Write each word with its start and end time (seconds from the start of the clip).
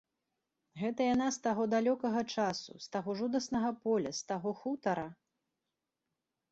Гэта 0.81 1.01
яна 1.13 1.27
з 1.35 1.43
таго 1.47 1.65
далёкага 1.75 2.21
часу, 2.39 2.71
з 2.87 2.91
таго 2.97 3.11
жудаснага 3.21 3.69
поля, 3.85 4.11
з 4.23 4.27
таго 4.35 4.49
хутара? 4.65 5.07